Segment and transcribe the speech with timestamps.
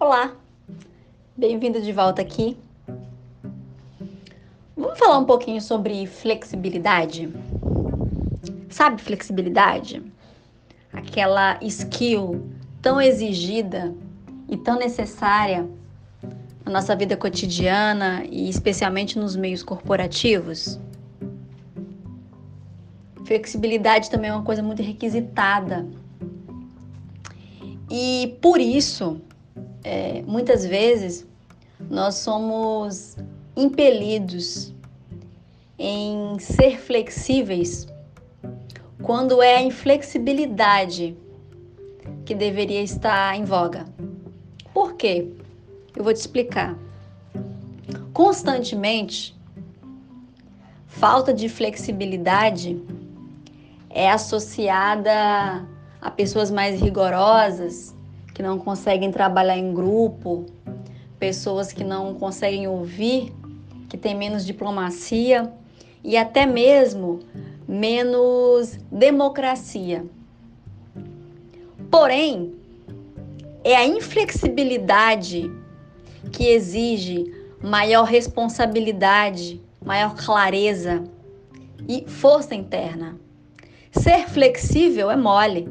[0.00, 0.32] Olá,
[1.36, 2.56] bem-vindo de volta aqui.
[4.76, 7.28] Vamos falar um pouquinho sobre flexibilidade?
[8.70, 10.00] Sabe flexibilidade?
[10.92, 12.48] Aquela skill
[12.80, 13.92] tão exigida
[14.48, 15.68] e tão necessária
[16.64, 20.78] na nossa vida cotidiana e especialmente nos meios corporativos?
[23.24, 25.84] Flexibilidade também é uma coisa muito requisitada.
[27.90, 29.20] E por isso,
[29.84, 31.26] é, muitas vezes,
[31.90, 33.16] nós somos
[33.56, 34.74] impelidos
[35.78, 37.86] em ser flexíveis
[39.02, 41.16] quando é a inflexibilidade
[42.24, 43.86] que deveria estar em voga.
[44.74, 45.28] Por quê?
[45.96, 46.76] Eu vou te explicar.
[48.12, 49.36] Constantemente,
[50.86, 52.82] falta de flexibilidade
[53.88, 55.66] é associada
[56.00, 57.94] a pessoas mais rigorosas,
[58.38, 60.46] que não conseguem trabalhar em grupo,
[61.18, 63.32] pessoas que não conseguem ouvir,
[63.88, 65.52] que têm menos diplomacia
[66.04, 67.18] e até mesmo
[67.66, 70.06] menos democracia.
[71.90, 72.54] Porém,
[73.64, 75.50] é a inflexibilidade
[76.30, 81.02] que exige maior responsabilidade, maior clareza
[81.88, 83.18] e força interna.
[83.90, 85.68] Ser flexível é mole.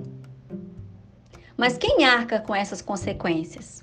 [1.57, 3.81] Mas quem arca com essas consequências?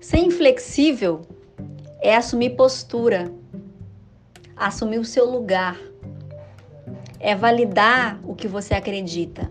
[0.00, 1.22] Ser inflexível
[2.02, 3.32] é assumir postura,
[4.56, 5.78] assumir o seu lugar,
[7.20, 9.48] é validar o que você acredita.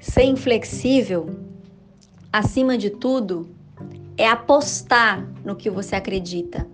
[0.00, 1.28] Ser inflexível,
[2.32, 3.54] acima de tudo,
[4.16, 6.66] é apostar no que você acredita.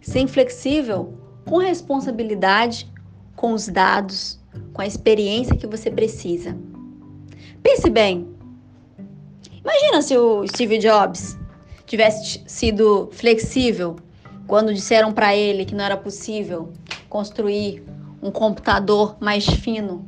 [0.00, 2.90] Ser inflexível com responsabilidade
[3.36, 4.41] com os dados,
[4.72, 6.56] com a experiência que você precisa.
[7.62, 8.28] Pense bem.
[9.60, 11.38] Imagina se o Steve Jobs
[11.86, 13.96] tivesse sido flexível
[14.46, 16.72] quando disseram para ele que não era possível
[17.08, 17.84] construir
[18.22, 20.06] um computador mais fino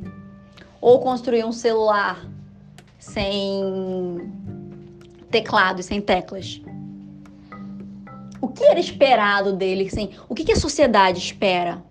[0.81, 2.25] ou construir um celular
[2.99, 4.31] sem
[5.29, 6.61] teclado e sem teclas.
[8.41, 9.87] O que era esperado dele?
[9.87, 11.83] Assim, o que a sociedade espera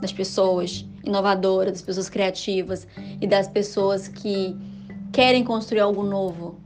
[0.00, 2.86] das pessoas inovadoras, das pessoas criativas
[3.20, 4.56] e das pessoas que
[5.12, 6.58] querem construir algo novo.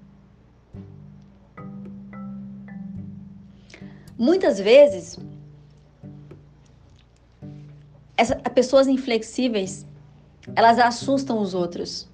[4.16, 5.18] Muitas vezes,
[8.16, 9.86] essa, pessoas inflexíveis,
[10.56, 12.08] elas assustam os outros.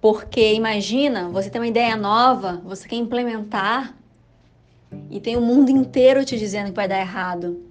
[0.00, 3.96] Porque imagina, você tem uma ideia nova, você quer implementar
[5.10, 7.62] e tem o mundo inteiro te dizendo que vai dar errado.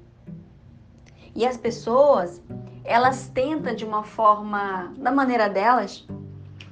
[1.36, 2.42] E as pessoas,
[2.88, 6.08] elas tentam de uma forma, da maneira delas,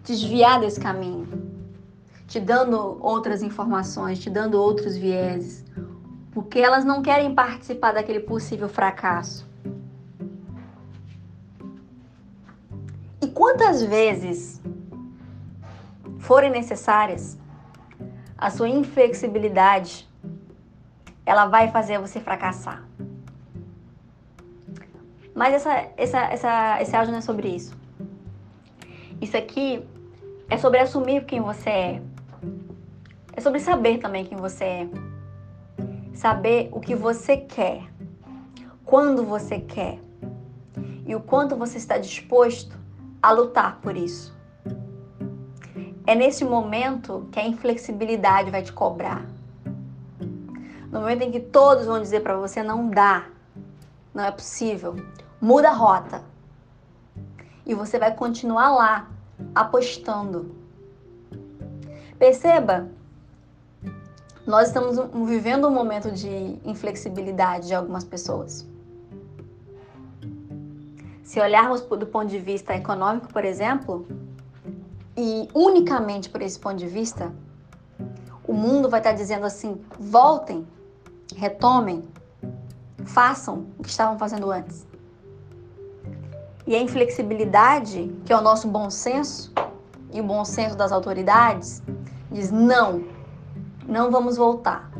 [0.01, 1.51] desviar desse caminho,
[2.25, 5.65] te dando outras informações, te dando outros vieses,
[6.31, 9.45] porque elas não querem participar daquele possível fracasso.
[13.21, 14.61] E quantas vezes
[16.19, 17.37] forem necessárias,
[18.37, 20.07] a sua inflexibilidade
[21.25, 22.83] ela vai fazer você fracassar.
[25.35, 27.77] Mas essa, essa, essa, esse áudio não é sobre isso.
[29.19, 29.85] Isso aqui
[30.49, 32.01] é sobre assumir quem você é.
[33.33, 34.89] É sobre saber também quem você é.
[36.13, 37.83] Saber o que você quer,
[38.85, 39.99] quando você quer
[41.05, 42.79] e o quanto você está disposto
[43.21, 44.33] a lutar por isso.
[46.07, 49.25] É nesse momento que a inflexibilidade vai te cobrar.
[50.89, 53.25] No momento em que todos vão dizer para você não dá,
[54.13, 54.95] não é possível,
[55.41, 56.23] muda a rota.
[57.65, 59.07] E você vai continuar lá,
[59.53, 60.55] apostando.
[62.17, 62.87] Perceba,
[64.45, 64.97] nós estamos
[65.27, 68.67] vivendo um momento de inflexibilidade de algumas pessoas.
[71.23, 74.07] Se olharmos do ponto de vista econômico, por exemplo,
[75.17, 77.33] e unicamente por esse ponto de vista,
[78.47, 80.67] o mundo vai estar dizendo assim: voltem,
[81.35, 82.03] retomem,
[83.05, 84.85] façam o que estavam fazendo antes.
[86.67, 89.53] E a inflexibilidade, que é o nosso bom senso
[90.11, 91.83] e o bom senso das autoridades,
[92.31, 93.03] diz: não,
[93.87, 94.91] não vamos voltar.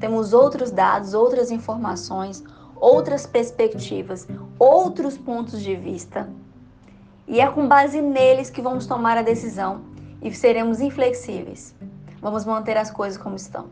[0.00, 2.42] Temos outros dados, outras informações,
[2.76, 4.26] outras perspectivas,
[4.58, 6.28] outros pontos de vista.
[7.26, 9.82] E é com base neles que vamos tomar a decisão
[10.22, 11.74] e seremos inflexíveis.
[12.20, 13.66] Vamos manter as coisas como estão.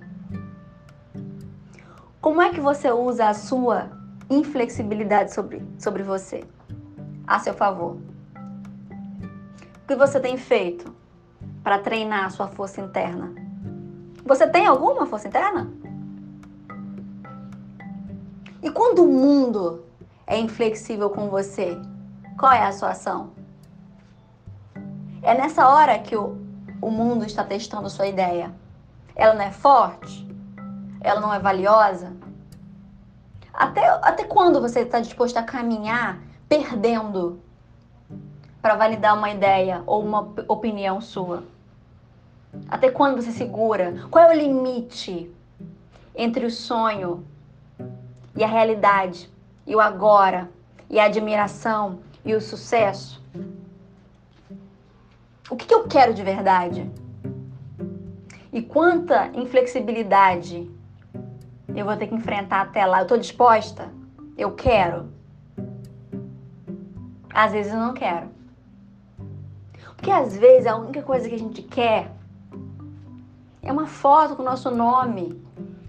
[2.20, 3.95] Como é que você usa a sua
[4.28, 6.44] inflexibilidade sobre, sobre você,
[7.26, 7.96] a seu favor.
[9.82, 10.96] O que você tem feito?
[11.66, 13.34] para treinar a sua força interna?
[14.24, 15.68] Você tem alguma força interna?
[18.62, 19.84] E quando o mundo
[20.28, 21.76] é inflexível com você,
[22.38, 23.32] qual é a sua ação?
[25.22, 26.38] É nessa hora que o,
[26.80, 28.54] o mundo está testando sua ideia.
[29.16, 30.24] Ela não é forte?
[31.00, 32.12] Ela não é valiosa?
[33.56, 37.40] Até, até quando você está disposto a caminhar perdendo
[38.60, 41.42] para validar uma ideia ou uma opinião sua?
[42.68, 44.06] Até quando você segura?
[44.10, 45.34] Qual é o limite
[46.14, 47.26] entre o sonho
[48.36, 49.30] e a realidade,
[49.66, 50.50] e o agora,
[50.90, 53.24] e a admiração e o sucesso?
[55.48, 56.90] O que, que eu quero de verdade?
[58.52, 60.70] E quanta inflexibilidade
[61.80, 63.00] eu vou ter que enfrentar até lá?
[63.00, 63.92] Eu estou disposta?
[64.36, 65.10] Eu quero?
[67.32, 68.28] Às vezes eu não quero.
[69.94, 72.10] Porque às vezes a única coisa que a gente quer
[73.62, 75.42] é uma foto com o nosso nome,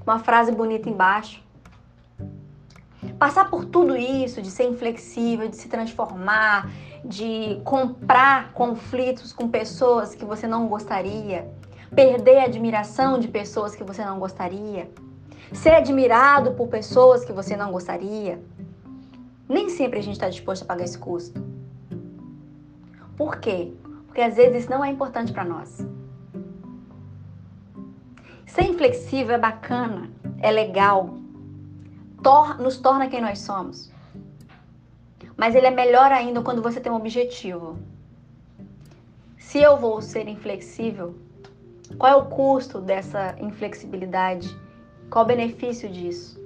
[0.04, 1.42] uma frase bonita embaixo.
[3.18, 6.70] Passar por tudo isso, de ser inflexível, de se transformar,
[7.04, 11.50] de comprar conflitos com pessoas que você não gostaria,
[11.96, 14.90] perder a admiração de pessoas que você não gostaria,
[15.54, 18.42] ser admirado por pessoas que você não gostaria.
[19.48, 21.42] Nem sempre a gente está disposto a pagar esse custo.
[23.16, 23.74] Por quê?
[24.06, 25.86] Porque às vezes isso não é importante para nós.
[28.46, 30.10] Ser inflexível é bacana,
[30.40, 31.18] é legal,
[32.24, 33.92] tor nos torna quem nós somos.
[35.36, 37.78] Mas ele é melhor ainda quando você tem um objetivo.
[39.38, 41.16] Se eu vou ser inflexível,
[41.98, 44.54] qual é o custo dessa inflexibilidade?
[45.10, 46.38] Qual o benefício disso?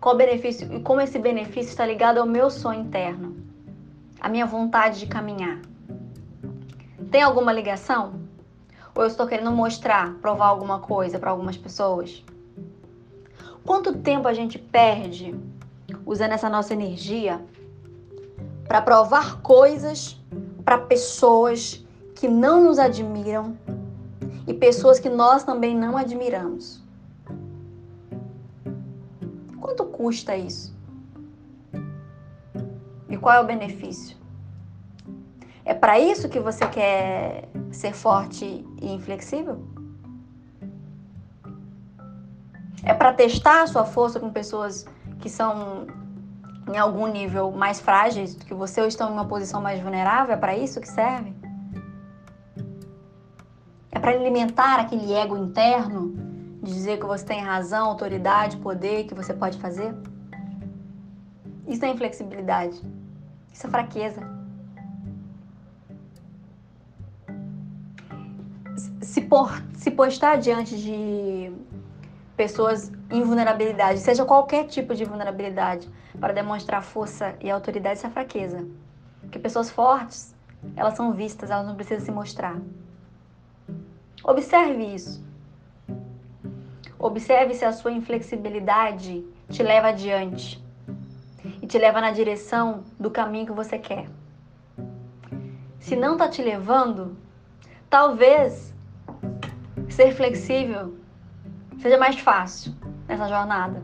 [0.00, 3.36] Qual o benefício e como esse benefício está ligado ao meu sonho interno,
[4.20, 5.60] à minha vontade de caminhar?
[7.10, 8.20] Tem alguma ligação?
[8.94, 12.24] Ou eu estou querendo mostrar, provar alguma coisa para algumas pessoas?
[13.64, 15.34] Quanto tempo a gente perde
[16.04, 17.40] usando essa nossa energia
[18.66, 20.20] para provar coisas
[20.64, 21.84] para pessoas
[22.16, 23.56] que não nos admiram
[24.46, 26.82] e pessoas que nós também não admiramos?
[29.60, 30.74] Quanto custa isso?
[33.08, 34.16] E qual é o benefício?
[35.64, 39.64] É para isso que você quer ser forte e inflexível?
[42.84, 44.84] É para testar a sua força com pessoas
[45.20, 45.86] que são
[46.68, 50.34] em algum nível mais frágeis do que você ou estão em uma posição mais vulnerável?
[50.34, 51.41] É para isso que serve?
[54.02, 56.12] Para alimentar aquele ego interno
[56.60, 59.94] de dizer que você tem razão, autoridade, poder, que você pode fazer?
[61.68, 62.82] Isso é inflexibilidade.
[63.52, 64.20] Isso é fraqueza.
[69.00, 71.52] Se, por, se postar diante de
[72.36, 75.88] pessoas em vulnerabilidade, seja qualquer tipo de vulnerabilidade,
[76.18, 78.66] para demonstrar força e autoridade, isso é fraqueza.
[79.20, 80.34] Porque pessoas fortes,
[80.74, 82.60] elas são vistas, elas não precisam se mostrar.
[84.24, 85.24] Observe isso.
[86.98, 90.62] Observe se a sua inflexibilidade te leva adiante
[91.60, 94.08] e te leva na direção do caminho que você quer.
[95.80, 97.16] Se não está te levando,
[97.90, 98.72] talvez
[99.88, 100.96] ser flexível
[101.78, 102.72] seja mais fácil
[103.08, 103.82] nessa jornada.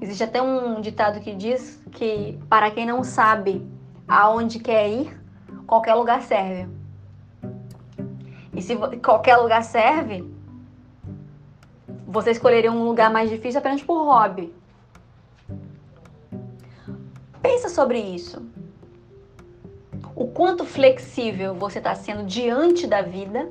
[0.00, 3.68] Existe até um ditado que diz que para quem não sabe
[4.06, 5.20] aonde quer ir,
[5.66, 6.79] qualquer lugar serve.
[8.70, 10.32] Se qualquer lugar serve,
[12.06, 14.54] você escolheria um lugar mais difícil apenas por hobby.
[17.42, 18.48] Pensa sobre isso.
[20.14, 23.50] O quanto flexível você está sendo diante da vida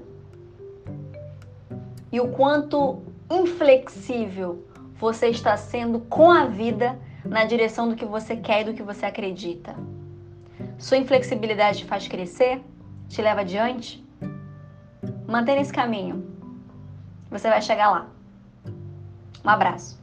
[2.10, 8.38] e o quanto inflexível você está sendo com a vida na direção do que você
[8.38, 9.76] quer e do que você acredita.
[10.78, 12.62] Sua inflexibilidade te faz crescer?
[13.10, 14.08] Te leva adiante?
[15.30, 16.28] Mantenha esse caminho.
[17.30, 18.08] Você vai chegar lá.
[19.46, 20.00] Um abraço.